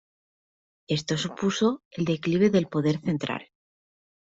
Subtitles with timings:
[0.89, 3.49] Esto supuso el declive del poder central.